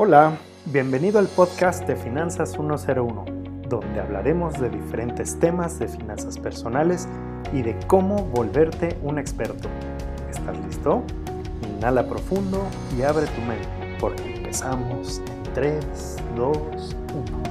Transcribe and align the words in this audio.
Hola, 0.00 0.38
bienvenido 0.66 1.18
al 1.18 1.26
podcast 1.26 1.84
de 1.88 1.96
Finanzas 1.96 2.52
101, 2.52 3.24
donde 3.68 4.00
hablaremos 4.00 4.54
de 4.60 4.70
diferentes 4.70 5.36
temas 5.40 5.80
de 5.80 5.88
finanzas 5.88 6.38
personales 6.38 7.08
y 7.52 7.62
de 7.62 7.76
cómo 7.88 8.22
volverte 8.26 8.96
un 9.02 9.18
experto. 9.18 9.68
¿Estás 10.30 10.56
listo? 10.64 11.02
Inhala 11.68 12.08
profundo 12.08 12.64
y 12.96 13.02
abre 13.02 13.26
tu 13.26 13.40
mente, 13.40 13.96
porque 13.98 14.36
empezamos 14.36 15.18
en 15.18 15.42
3, 15.54 15.84
2, 16.36 16.56
1. 16.56 17.42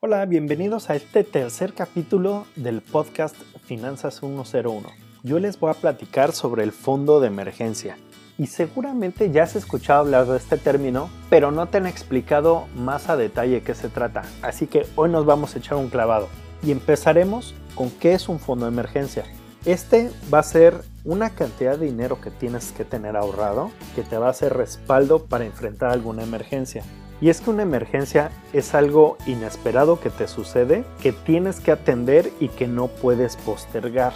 Hola, 0.00 0.26
bienvenidos 0.26 0.90
a 0.90 0.96
este 0.96 1.22
tercer 1.22 1.72
capítulo 1.72 2.46
del 2.56 2.82
podcast 2.82 3.36
Finanzas 3.64 4.16
101 4.18 5.09
yo 5.22 5.38
les 5.38 5.58
voy 5.58 5.70
a 5.70 5.74
platicar 5.74 6.32
sobre 6.32 6.64
el 6.64 6.72
fondo 6.72 7.20
de 7.20 7.26
emergencia. 7.26 7.98
Y 8.38 8.46
seguramente 8.46 9.30
ya 9.30 9.42
has 9.42 9.54
escuchado 9.54 10.00
hablar 10.00 10.26
de 10.26 10.38
este 10.38 10.56
término, 10.56 11.10
pero 11.28 11.50
no 11.50 11.66
te 11.66 11.76
han 11.76 11.86
explicado 11.86 12.66
más 12.74 13.10
a 13.10 13.16
detalle 13.16 13.62
qué 13.62 13.74
se 13.74 13.90
trata. 13.90 14.22
Así 14.40 14.66
que 14.66 14.86
hoy 14.96 15.10
nos 15.10 15.26
vamos 15.26 15.54
a 15.54 15.58
echar 15.58 15.76
un 15.76 15.88
clavado. 15.88 16.28
Y 16.62 16.70
empezaremos 16.70 17.54
con 17.74 17.90
qué 17.90 18.14
es 18.14 18.28
un 18.28 18.38
fondo 18.38 18.64
de 18.64 18.72
emergencia. 18.72 19.24
Este 19.66 20.10
va 20.32 20.38
a 20.38 20.42
ser 20.42 20.82
una 21.04 21.30
cantidad 21.30 21.76
de 21.76 21.86
dinero 21.86 22.18
que 22.20 22.30
tienes 22.30 22.72
que 22.72 22.84
tener 22.84 23.16
ahorrado 23.16 23.70
que 23.94 24.02
te 24.02 24.16
va 24.16 24.28
a 24.28 24.30
hacer 24.30 24.54
respaldo 24.54 25.26
para 25.26 25.44
enfrentar 25.44 25.90
alguna 25.90 26.22
emergencia. 26.22 26.82
Y 27.20 27.28
es 27.28 27.42
que 27.42 27.50
una 27.50 27.62
emergencia 27.62 28.30
es 28.54 28.74
algo 28.74 29.18
inesperado 29.26 30.00
que 30.00 30.08
te 30.08 30.26
sucede, 30.26 30.84
que 31.02 31.12
tienes 31.12 31.60
que 31.60 31.72
atender 31.72 32.32
y 32.40 32.48
que 32.48 32.66
no 32.66 32.86
puedes 32.88 33.36
postergar 33.36 34.14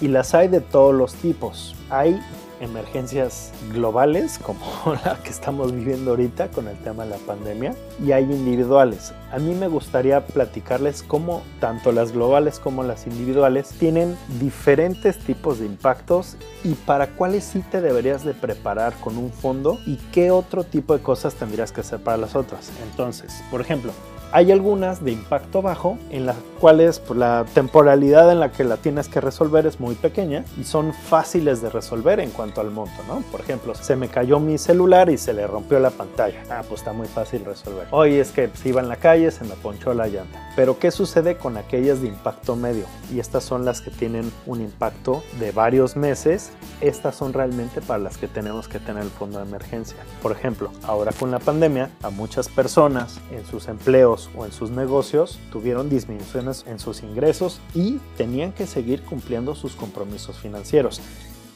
y 0.00 0.08
las 0.08 0.34
hay 0.34 0.48
de 0.48 0.60
todos 0.60 0.94
los 0.94 1.14
tipos. 1.14 1.74
Hay 1.90 2.20
emergencias 2.60 3.52
globales 3.72 4.38
como 4.38 4.60
la 5.04 5.18
que 5.22 5.30
estamos 5.30 5.72
viviendo 5.72 6.12
ahorita 6.12 6.48
con 6.48 6.68
el 6.68 6.76
tema 6.78 7.04
de 7.04 7.10
la 7.10 7.16
pandemia 7.18 7.74
y 8.04 8.12
hay 8.12 8.24
individuales. 8.24 9.12
A 9.32 9.38
mí 9.38 9.54
me 9.54 9.68
gustaría 9.68 10.26
platicarles 10.26 11.02
cómo 11.02 11.42
tanto 11.60 11.92
las 11.92 12.12
globales 12.12 12.58
como 12.58 12.82
las 12.82 13.06
individuales 13.06 13.68
tienen 13.78 14.16
diferentes 14.40 15.18
tipos 15.18 15.58
de 15.58 15.66
impactos 15.66 16.36
y 16.64 16.74
para 16.74 17.08
cuáles 17.08 17.44
sí 17.44 17.62
te 17.70 17.80
deberías 17.80 18.24
de 18.24 18.34
preparar 18.34 18.94
con 19.00 19.16
un 19.16 19.30
fondo 19.32 19.78
y 19.86 19.96
qué 20.12 20.30
otro 20.30 20.64
tipo 20.64 20.96
de 20.96 21.02
cosas 21.02 21.34
tendrías 21.34 21.72
que 21.72 21.80
hacer 21.80 22.00
para 22.00 22.16
las 22.16 22.36
otras. 22.36 22.70
Entonces, 22.90 23.42
por 23.50 23.60
ejemplo, 23.60 23.92
hay 24.32 24.50
algunas 24.50 25.04
de 25.04 25.12
impacto 25.12 25.62
bajo 25.62 25.98
en 26.10 26.26
las 26.26 26.36
cuales 26.60 26.98
pues, 26.98 27.18
la 27.18 27.44
temporalidad 27.54 28.30
en 28.30 28.40
la 28.40 28.50
que 28.50 28.64
la 28.64 28.76
tienes 28.76 29.08
que 29.08 29.20
resolver 29.20 29.66
es 29.66 29.80
muy 29.80 29.94
pequeña 29.94 30.44
y 30.60 30.64
son 30.64 30.92
fáciles 30.92 31.62
de 31.62 31.70
resolver 31.70 32.20
en 32.20 32.30
cuanto 32.30 32.45
al 32.56 32.70
monto. 32.70 32.86
Por 33.30 33.40
ejemplo, 33.40 33.74
se 33.74 33.96
me 33.96 34.08
cayó 34.08 34.38
mi 34.40 34.58
celular 34.58 35.10
y 35.10 35.18
se 35.18 35.32
le 35.32 35.46
rompió 35.46 35.78
la 35.78 35.90
pantalla. 35.90 36.42
Ah, 36.50 36.62
pues 36.66 36.80
está 36.80 36.92
muy 36.92 37.08
fácil 37.08 37.44
resolver. 37.44 37.86
Hoy 37.90 38.14
es 38.14 38.30
que 38.30 38.50
si 38.54 38.70
iba 38.70 38.80
en 38.80 38.88
la 38.88 38.96
calle, 38.96 39.30
se 39.30 39.44
me 39.44 39.54
ponchó 39.54 39.92
la 39.94 40.06
llanta. 40.06 40.52
Pero 40.56 40.78
¿qué 40.78 40.90
sucede 40.90 41.36
con 41.36 41.56
aquellas 41.56 42.00
de 42.00 42.08
impacto 42.08 42.56
medio? 42.56 42.86
Y 43.12 43.20
estas 43.20 43.44
son 43.44 43.64
las 43.64 43.80
que 43.80 43.90
tienen 43.90 44.32
un 44.46 44.60
impacto 44.60 45.22
de 45.38 45.52
varios 45.52 45.96
meses. 45.96 46.52
Estas 46.80 47.16
son 47.16 47.32
realmente 47.32 47.80
para 47.80 47.98
las 47.98 48.18
que 48.18 48.28
tenemos 48.28 48.68
que 48.68 48.78
tener 48.78 49.02
el 49.02 49.10
fondo 49.10 49.38
de 49.38 49.44
emergencia. 49.44 49.96
Por 50.22 50.32
ejemplo, 50.32 50.70
ahora 50.82 51.12
con 51.12 51.30
la 51.30 51.38
pandemia, 51.38 51.90
a 52.02 52.10
muchas 52.10 52.48
personas 52.48 53.20
en 53.30 53.44
sus 53.46 53.68
empleos 53.68 54.30
o 54.36 54.44
en 54.44 54.52
sus 54.52 54.70
negocios 54.70 55.38
tuvieron 55.50 55.88
disminuciones 55.88 56.64
en 56.66 56.78
sus 56.78 57.02
ingresos 57.02 57.60
y 57.74 57.98
tenían 58.16 58.52
que 58.52 58.66
seguir 58.66 59.02
cumpliendo 59.02 59.54
sus 59.54 59.74
compromisos 59.74 60.38
financieros. 60.38 61.00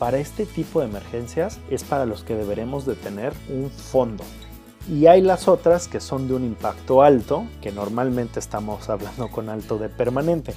Para 0.00 0.16
este 0.16 0.46
tipo 0.46 0.80
de 0.80 0.86
emergencias 0.86 1.60
es 1.68 1.84
para 1.84 2.06
los 2.06 2.24
que 2.24 2.34
deberemos 2.34 2.86
de 2.86 2.94
tener 2.94 3.34
un 3.50 3.70
fondo. 3.70 4.24
Y 4.88 5.04
hay 5.04 5.20
las 5.20 5.46
otras 5.46 5.88
que 5.88 6.00
son 6.00 6.26
de 6.26 6.32
un 6.32 6.42
impacto 6.42 7.02
alto, 7.02 7.44
que 7.60 7.70
normalmente 7.70 8.40
estamos 8.40 8.88
hablando 8.88 9.30
con 9.30 9.50
alto 9.50 9.76
de 9.76 9.90
permanente. 9.90 10.54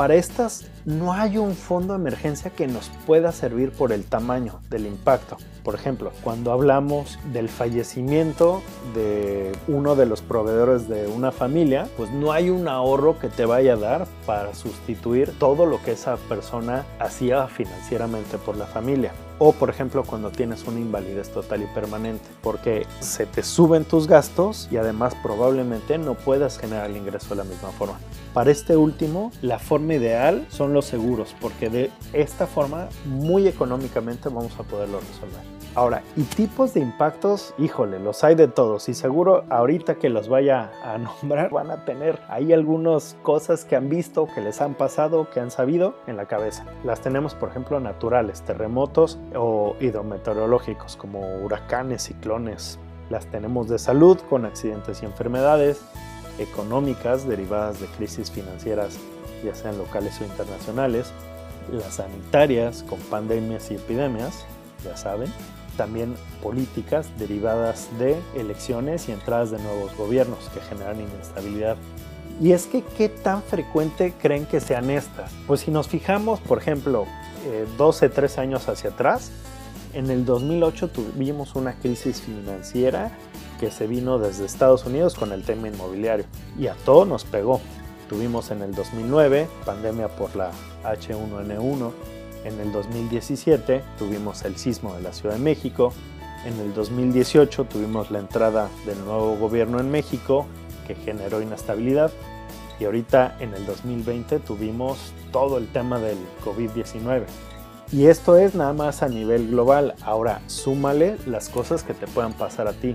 Para 0.00 0.14
estas 0.14 0.64
no 0.86 1.12
hay 1.12 1.36
un 1.36 1.54
fondo 1.54 1.92
de 1.92 2.00
emergencia 2.00 2.50
que 2.50 2.66
nos 2.66 2.88
pueda 3.06 3.32
servir 3.32 3.70
por 3.70 3.92
el 3.92 4.06
tamaño 4.06 4.60
del 4.70 4.86
impacto. 4.86 5.36
Por 5.62 5.74
ejemplo, 5.74 6.10
cuando 6.24 6.52
hablamos 6.52 7.18
del 7.34 7.50
fallecimiento 7.50 8.62
de 8.94 9.52
uno 9.68 9.96
de 9.96 10.06
los 10.06 10.22
proveedores 10.22 10.88
de 10.88 11.06
una 11.06 11.32
familia, 11.32 11.86
pues 11.98 12.10
no 12.12 12.32
hay 12.32 12.48
un 12.48 12.66
ahorro 12.66 13.18
que 13.18 13.28
te 13.28 13.44
vaya 13.44 13.74
a 13.74 13.76
dar 13.76 14.06
para 14.24 14.54
sustituir 14.54 15.38
todo 15.38 15.66
lo 15.66 15.82
que 15.82 15.92
esa 15.92 16.16
persona 16.16 16.86
hacía 16.98 17.46
financieramente 17.48 18.38
por 18.38 18.56
la 18.56 18.64
familia. 18.64 19.12
O 19.42 19.52
por 19.52 19.70
ejemplo 19.70 20.04
cuando 20.04 20.30
tienes 20.30 20.64
una 20.66 20.80
invalidez 20.80 21.30
total 21.30 21.62
y 21.62 21.66
permanente, 21.74 22.28
porque 22.42 22.86
se 23.00 23.24
te 23.24 23.42
suben 23.42 23.86
tus 23.86 24.06
gastos 24.06 24.68
y 24.70 24.76
además 24.76 25.14
probablemente 25.22 25.96
no 25.96 26.12
puedas 26.12 26.58
generar 26.58 26.90
el 26.90 26.98
ingreso 26.98 27.30
de 27.30 27.36
la 27.36 27.44
misma 27.44 27.70
forma. 27.70 27.98
Para 28.34 28.50
este 28.50 28.76
último, 28.76 29.32
la 29.40 29.58
forma 29.58 29.94
ideal 29.94 30.46
son 30.50 30.74
los 30.74 30.84
seguros, 30.84 31.34
porque 31.40 31.70
de 31.70 31.90
esta 32.12 32.46
forma 32.46 32.90
muy 33.06 33.48
económicamente 33.48 34.28
vamos 34.28 34.52
a 34.58 34.62
poderlo 34.62 35.00
resolver. 35.00 35.59
Ahora, 35.76 36.02
y 36.16 36.24
tipos 36.24 36.74
de 36.74 36.80
impactos, 36.80 37.54
híjole, 37.56 38.00
los 38.00 38.24
hay 38.24 38.34
de 38.34 38.48
todos 38.48 38.88
y 38.88 38.94
seguro 38.94 39.44
ahorita 39.50 39.94
que 39.94 40.08
los 40.08 40.28
vaya 40.28 40.72
a 40.82 40.98
nombrar 41.22 41.50
van 41.50 41.70
a 41.70 41.84
tener 41.84 42.18
ahí 42.28 42.52
algunas 42.52 43.16
cosas 43.22 43.64
que 43.64 43.76
han 43.76 43.88
visto, 43.88 44.26
que 44.34 44.40
les 44.40 44.60
han 44.60 44.74
pasado, 44.74 45.30
que 45.30 45.38
han 45.38 45.52
sabido 45.52 45.94
en 46.08 46.16
la 46.16 46.26
cabeza. 46.26 46.66
Las 46.82 47.00
tenemos, 47.02 47.36
por 47.36 47.50
ejemplo, 47.50 47.78
naturales, 47.78 48.42
terremotos 48.42 49.20
o 49.36 49.76
hidrometeorológicos 49.78 50.96
como 50.96 51.20
huracanes, 51.44 52.02
ciclones. 52.02 52.80
Las 53.08 53.26
tenemos 53.26 53.68
de 53.68 53.78
salud 53.78 54.18
con 54.28 54.46
accidentes 54.46 55.02
y 55.02 55.06
enfermedades, 55.06 55.80
económicas 56.38 57.28
derivadas 57.28 57.80
de 57.80 57.86
crisis 57.86 58.28
financieras, 58.28 58.98
ya 59.44 59.54
sean 59.54 59.78
locales 59.78 60.20
o 60.20 60.24
internacionales, 60.24 61.12
las 61.72 61.94
sanitarias 61.94 62.82
con 62.82 62.98
pandemias 62.98 63.70
y 63.70 63.76
epidemias, 63.76 64.44
ya 64.84 64.96
saben, 64.96 65.32
también 65.80 66.14
políticas 66.42 67.06
derivadas 67.18 67.88
de 67.98 68.14
elecciones 68.34 69.08
y 69.08 69.12
entradas 69.12 69.50
de 69.50 69.58
nuevos 69.60 69.96
gobiernos 69.96 70.38
que 70.52 70.60
generan 70.60 71.00
inestabilidad. 71.00 71.78
Y 72.38 72.52
es 72.52 72.66
que, 72.66 72.82
¿qué 72.82 73.08
tan 73.08 73.42
frecuente 73.42 74.12
creen 74.20 74.44
que 74.44 74.60
sean 74.60 74.90
estas? 74.90 75.32
Pues 75.46 75.60
si 75.60 75.70
nos 75.70 75.88
fijamos, 75.88 76.38
por 76.40 76.58
ejemplo, 76.58 77.06
12, 77.78 78.06
eh, 78.06 78.08
13 78.10 78.40
años 78.42 78.68
hacia 78.68 78.90
atrás, 78.90 79.30
en 79.94 80.10
el 80.10 80.26
2008 80.26 80.88
tuvimos 80.88 81.54
una 81.54 81.72
crisis 81.72 82.20
financiera 82.20 83.10
que 83.58 83.70
se 83.70 83.86
vino 83.86 84.18
desde 84.18 84.44
Estados 84.44 84.84
Unidos 84.84 85.14
con 85.14 85.32
el 85.32 85.44
tema 85.44 85.68
inmobiliario 85.68 86.26
y 86.58 86.66
a 86.66 86.74
todo 86.74 87.06
nos 87.06 87.24
pegó. 87.24 87.62
Tuvimos 88.10 88.50
en 88.50 88.60
el 88.60 88.74
2009 88.74 89.48
pandemia 89.64 90.08
por 90.08 90.36
la 90.36 90.50
H1N1, 90.84 91.90
en 92.44 92.60
el 92.60 92.72
2017 92.72 93.82
tuvimos 93.98 94.44
el 94.44 94.56
sismo 94.56 94.94
de 94.94 95.02
la 95.02 95.12
Ciudad 95.12 95.34
de 95.34 95.40
México. 95.40 95.92
En 96.44 96.58
el 96.58 96.72
2018 96.72 97.64
tuvimos 97.64 98.10
la 98.10 98.18
entrada 98.18 98.68
del 98.86 98.98
nuevo 99.04 99.36
gobierno 99.36 99.78
en 99.78 99.90
México 99.90 100.46
que 100.86 100.94
generó 100.94 101.42
inestabilidad. 101.42 102.10
Y 102.78 102.86
ahorita 102.86 103.36
en 103.40 103.52
el 103.54 103.66
2020 103.66 104.38
tuvimos 104.38 105.12
todo 105.32 105.58
el 105.58 105.68
tema 105.68 105.98
del 105.98 106.18
COVID-19. 106.44 107.24
Y 107.92 108.06
esto 108.06 108.38
es 108.38 108.54
nada 108.54 108.72
más 108.72 109.02
a 109.02 109.08
nivel 109.08 109.48
global. 109.50 109.94
Ahora, 110.02 110.40
súmale 110.46 111.16
las 111.26 111.48
cosas 111.48 111.82
que 111.82 111.92
te 111.92 112.06
puedan 112.06 112.32
pasar 112.32 112.68
a 112.68 112.72
ti. 112.72 112.94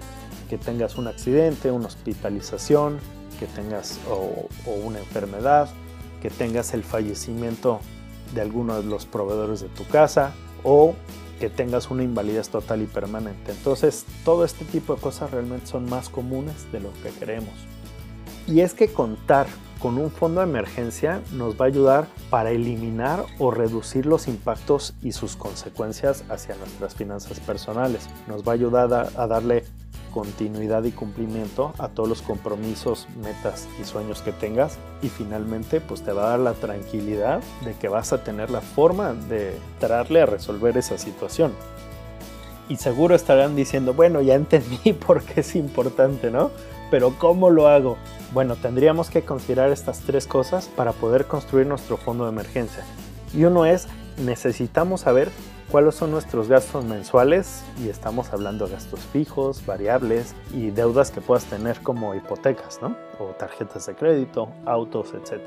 Que 0.49 0.57
tengas 0.57 0.97
un 0.97 1.07
accidente, 1.07 1.69
una 1.71 1.87
hospitalización, 1.87 2.99
que 3.39 3.45
tengas 3.45 3.99
o, 4.09 4.47
una 4.85 4.99
enfermedad, 4.99 5.69
que 6.21 6.29
tengas 6.29 6.73
el 6.73 6.83
fallecimiento 6.83 7.79
de 8.33 8.41
alguno 8.41 8.81
de 8.81 8.83
los 8.83 9.05
proveedores 9.05 9.61
de 9.61 9.69
tu 9.69 9.85
casa 9.87 10.33
o 10.63 10.95
que 11.39 11.49
tengas 11.49 11.91
una 11.91 12.03
invalidez 12.03 12.49
total 12.49 12.81
y 12.81 12.85
permanente. 12.85 13.51
Entonces, 13.51 14.05
todo 14.23 14.45
este 14.45 14.65
tipo 14.65 14.95
de 14.95 15.01
cosas 15.01 15.31
realmente 15.31 15.67
son 15.67 15.89
más 15.89 16.09
comunes 16.09 16.71
de 16.71 16.79
lo 16.79 16.91
que 17.03 17.09
creemos. 17.09 17.53
Y 18.47 18.61
es 18.61 18.73
que 18.73 18.87
contar 18.87 19.47
con 19.79 19.97
un 19.97 20.09
fondo 20.09 20.41
de 20.41 20.47
emergencia 20.47 21.21
nos 21.33 21.59
va 21.59 21.65
a 21.65 21.67
ayudar 21.67 22.07
para 22.29 22.51
eliminar 22.51 23.25
o 23.39 23.51
reducir 23.51 24.05
los 24.05 24.27
impactos 24.27 24.93
y 25.01 25.11
sus 25.11 25.35
consecuencias 25.35 26.23
hacia 26.29 26.55
nuestras 26.55 26.95
finanzas 26.95 27.39
personales. 27.39 28.07
Nos 28.27 28.43
va 28.43 28.53
a 28.53 28.55
ayudar 28.55 29.11
a 29.15 29.27
darle 29.27 29.65
continuidad 30.15 30.85
y 30.85 30.93
cumplimiento 30.93 31.73
a 31.77 31.89
todos 31.89 32.07
los 32.07 32.21
compromisos, 32.21 33.05
metas 33.21 33.67
y 33.81 33.83
sueños 33.83 34.21
que 34.21 34.31
tengas 34.31 34.77
y 35.01 35.09
finalmente 35.09 35.81
pues 35.81 36.03
te 36.03 36.13
va 36.13 36.27
a 36.27 36.29
dar 36.29 36.39
la 36.39 36.53
tranquilidad 36.53 37.43
de 37.65 37.73
que 37.73 37.89
vas 37.89 38.13
a 38.13 38.23
tener 38.23 38.49
la 38.49 38.61
forma 38.61 39.13
de 39.13 39.59
tratarle 39.77 40.21
a 40.21 40.25
resolver 40.25 40.77
esa 40.77 40.97
situación. 40.97 41.51
Y 42.69 42.77
seguro 42.77 43.13
estarán 43.13 43.57
diciendo, 43.57 43.93
bueno, 43.93 44.21
ya 44.21 44.35
entendí 44.35 44.93
por 45.05 45.21
qué 45.21 45.41
es 45.41 45.53
importante, 45.57 46.31
¿no? 46.31 46.49
Pero 46.89 47.13
¿cómo 47.19 47.49
lo 47.49 47.67
hago? 47.67 47.97
Bueno, 48.33 48.55
tendríamos 48.55 49.09
que 49.09 49.23
considerar 49.23 49.69
estas 49.69 49.99
tres 49.99 50.27
cosas 50.27 50.69
para 50.77 50.93
poder 50.93 51.25
construir 51.25 51.67
nuestro 51.67 51.97
fondo 51.97 52.23
de 52.23 52.31
emergencia. 52.31 52.85
Y 53.33 53.43
uno 53.43 53.65
es, 53.65 53.89
necesitamos 54.17 55.01
saber 55.01 55.29
cuáles 55.69 55.95
son 55.95 56.11
nuestros 56.11 56.47
gastos 56.47 56.85
mensuales 56.85 57.63
y 57.83 57.89
estamos 57.89 58.31
hablando 58.33 58.65
de 58.65 58.73
gastos 58.73 58.99
fijos, 59.01 59.65
variables 59.65 60.35
y 60.53 60.71
deudas 60.71 61.11
que 61.11 61.21
puedas 61.21 61.45
tener 61.45 61.79
como 61.81 62.15
hipotecas, 62.15 62.79
¿no? 62.81 62.95
O 63.19 63.33
tarjetas 63.37 63.85
de 63.87 63.95
crédito, 63.95 64.49
autos, 64.65 65.13
etc. 65.13 65.41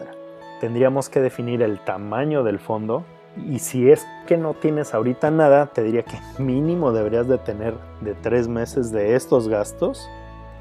Tendríamos 0.61 1.09
que 1.09 1.20
definir 1.20 1.62
el 1.62 1.79
tamaño 1.85 2.43
del 2.43 2.59
fondo 2.59 3.05
y 3.37 3.61
si 3.61 3.91
es 3.91 4.06
que 4.26 4.37
no 4.37 4.55
tienes 4.55 4.94
ahorita 4.94 5.31
nada, 5.31 5.67
te 5.67 5.82
diría 5.82 6.03
que 6.03 6.19
mínimo 6.43 6.93
deberías 6.93 7.29
de 7.29 7.38
tener 7.38 7.75
de 8.00 8.15
tres 8.15 8.49
meses 8.49 8.91
de 8.91 9.15
estos 9.15 9.49
gastos, 9.49 10.09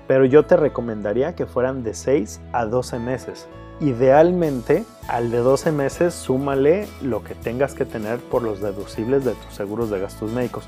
pero 0.08 0.26
yo 0.26 0.46
te 0.46 0.56
recomendaría 0.56 1.36
que 1.36 1.46
fueran 1.46 1.84
de 1.84 1.94
6 1.94 2.40
a 2.54 2.66
12 2.66 3.00
meses. 3.00 3.48
Idealmente, 3.80 4.86
al 5.08 5.30
de 5.30 5.38
12 5.38 5.72
meses, 5.72 6.14
súmale 6.14 6.88
lo 7.02 7.24
que 7.24 7.36
tengas 7.36 7.74
que 7.74 7.86
tener 7.86 8.20
por 8.20 8.42
los 8.42 8.60
deducibles 8.60 9.24
de 9.24 9.34
tus 9.34 9.54
seguros 9.54 9.90
de 9.90 10.00
gastos 10.00 10.32
médicos. 10.32 10.66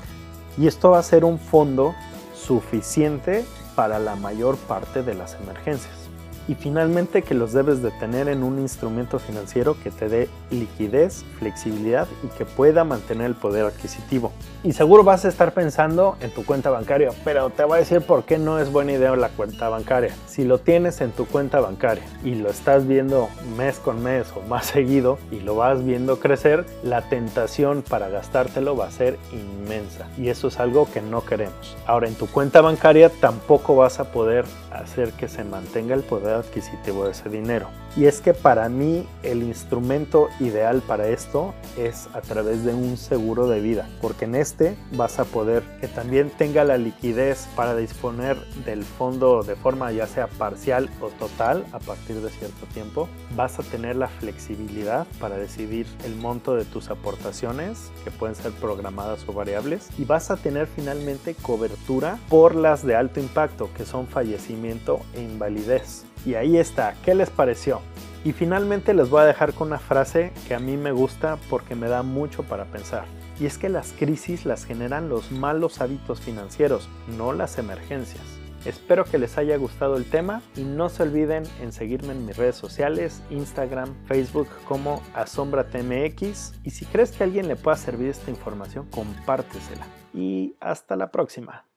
Y 0.56 0.66
esto 0.66 0.90
va 0.92 1.00
a 1.00 1.02
ser 1.02 1.24
un 1.24 1.38
fondo 1.38 1.94
suficiente 2.34 3.44
para 3.74 3.98
la 3.98 4.16
mayor 4.16 4.56
parte 4.56 5.02
de 5.02 5.14
las 5.14 5.34
emergencias 5.34 5.99
y 6.48 6.54
finalmente 6.54 7.22
que 7.22 7.34
los 7.34 7.52
debes 7.52 7.82
de 7.82 7.90
tener 7.92 8.28
en 8.28 8.42
un 8.42 8.58
instrumento 8.58 9.18
financiero 9.18 9.76
que 9.82 9.90
te 9.90 10.08
dé 10.08 10.28
liquidez, 10.50 11.24
flexibilidad 11.38 12.08
y 12.22 12.28
que 12.36 12.44
pueda 12.44 12.84
mantener 12.84 13.26
el 13.26 13.34
poder 13.34 13.66
adquisitivo. 13.66 14.32
Y 14.62 14.72
seguro 14.72 15.04
vas 15.04 15.24
a 15.24 15.28
estar 15.28 15.52
pensando 15.52 16.16
en 16.20 16.30
tu 16.30 16.44
cuenta 16.44 16.70
bancaria, 16.70 17.10
pero 17.24 17.50
te 17.50 17.64
voy 17.64 17.76
a 17.76 17.80
decir 17.80 18.00
por 18.02 18.24
qué 18.24 18.38
no 18.38 18.58
es 18.58 18.70
buena 18.70 18.92
idea 18.92 19.14
la 19.16 19.28
cuenta 19.30 19.68
bancaria. 19.68 20.14
Si 20.26 20.44
lo 20.44 20.58
tienes 20.58 21.00
en 21.00 21.12
tu 21.12 21.26
cuenta 21.26 21.60
bancaria 21.60 22.04
y 22.24 22.34
lo 22.34 22.50
estás 22.50 22.86
viendo 22.86 23.28
mes 23.56 23.78
con 23.78 24.02
mes 24.02 24.26
o 24.36 24.46
más 24.48 24.66
seguido 24.66 25.18
y 25.30 25.40
lo 25.40 25.56
vas 25.56 25.84
viendo 25.84 26.18
crecer, 26.18 26.66
la 26.82 27.02
tentación 27.02 27.82
para 27.82 28.08
gastártelo 28.08 28.76
va 28.76 28.86
a 28.86 28.90
ser 28.90 29.18
inmensa 29.32 30.08
y 30.18 30.28
eso 30.28 30.48
es 30.48 30.58
algo 30.60 30.88
que 30.92 31.00
no 31.00 31.24
queremos. 31.24 31.76
Ahora 31.86 32.08
en 32.08 32.14
tu 32.14 32.26
cuenta 32.26 32.60
bancaria 32.60 33.08
tampoco 33.08 33.76
vas 33.76 34.00
a 34.00 34.12
poder 34.12 34.44
hacer 34.70 35.12
que 35.12 35.28
se 35.28 35.44
mantenga 35.44 35.94
el 35.94 36.02
adquisitivo 36.38 37.04
de 37.04 37.12
ese 37.12 37.28
dinero. 37.28 37.68
Y 37.96 38.04
es 38.04 38.20
que 38.20 38.34
para 38.34 38.68
mí 38.68 39.08
el 39.24 39.42
instrumento 39.42 40.28
ideal 40.38 40.80
para 40.80 41.08
esto 41.08 41.54
es 41.76 42.08
a 42.14 42.20
través 42.20 42.64
de 42.64 42.72
un 42.72 42.96
seguro 42.96 43.48
de 43.48 43.60
vida, 43.60 43.88
porque 44.00 44.26
en 44.26 44.36
este 44.36 44.76
vas 44.92 45.18
a 45.18 45.24
poder 45.24 45.64
que 45.80 45.88
también 45.88 46.30
tenga 46.30 46.64
la 46.64 46.78
liquidez 46.78 47.48
para 47.56 47.74
disponer 47.74 48.36
del 48.64 48.84
fondo 48.84 49.42
de 49.42 49.56
forma 49.56 49.90
ya 49.90 50.06
sea 50.06 50.28
parcial 50.28 50.88
o 51.00 51.08
total 51.08 51.64
a 51.72 51.80
partir 51.80 52.20
de 52.20 52.30
cierto 52.30 52.66
tiempo. 52.72 53.08
Vas 53.34 53.58
a 53.58 53.64
tener 53.64 53.96
la 53.96 54.08
flexibilidad 54.08 55.06
para 55.18 55.36
decidir 55.36 55.86
el 56.04 56.14
monto 56.14 56.54
de 56.54 56.64
tus 56.64 56.90
aportaciones, 56.90 57.90
que 58.04 58.10
pueden 58.12 58.36
ser 58.36 58.52
programadas 58.52 59.24
o 59.26 59.32
variables, 59.32 59.88
y 59.98 60.04
vas 60.04 60.30
a 60.30 60.36
tener 60.36 60.68
finalmente 60.68 61.34
cobertura 61.34 62.18
por 62.28 62.54
las 62.54 62.86
de 62.86 62.94
alto 62.94 63.18
impacto, 63.18 63.68
que 63.76 63.84
son 63.84 64.06
fallecimiento 64.06 65.00
e 65.14 65.22
invalidez. 65.22 66.04
Y 66.24 66.34
ahí 66.34 66.56
está, 66.56 66.94
¿qué 67.04 67.14
les 67.14 67.30
pareció? 67.30 67.80
Y 68.24 68.32
finalmente 68.32 68.92
les 68.92 69.08
voy 69.08 69.22
a 69.22 69.26
dejar 69.26 69.54
con 69.54 69.68
una 69.68 69.78
frase 69.78 70.32
que 70.46 70.54
a 70.54 70.58
mí 70.58 70.76
me 70.76 70.92
gusta 70.92 71.38
porque 71.48 71.74
me 71.74 71.88
da 71.88 72.02
mucho 72.02 72.42
para 72.42 72.66
pensar. 72.66 73.04
Y 73.38 73.46
es 73.46 73.56
que 73.56 73.70
las 73.70 73.92
crisis 73.92 74.44
las 74.44 74.66
generan 74.66 75.08
los 75.08 75.32
malos 75.32 75.80
hábitos 75.80 76.20
financieros, 76.20 76.88
no 77.16 77.32
las 77.32 77.56
emergencias. 77.56 78.22
Espero 78.66 79.06
que 79.06 79.16
les 79.16 79.38
haya 79.38 79.56
gustado 79.56 79.96
el 79.96 80.04
tema 80.04 80.42
y 80.54 80.64
no 80.64 80.90
se 80.90 81.02
olviden 81.02 81.44
en 81.62 81.72
seguirme 81.72 82.12
en 82.12 82.26
mis 82.26 82.36
redes 82.36 82.56
sociales, 82.56 83.22
Instagram, 83.30 83.94
Facebook 84.04 84.48
como 84.68 85.02
AsombraTMX 85.14 86.52
y 86.62 86.70
si 86.70 86.84
crees 86.84 87.12
que 87.12 87.24
alguien 87.24 87.48
le 87.48 87.56
pueda 87.56 87.78
servir 87.78 88.08
esta 88.08 88.30
información, 88.30 88.86
compártesela. 88.90 89.86
Y 90.12 90.56
hasta 90.60 90.96
la 90.96 91.10
próxima. 91.10 91.69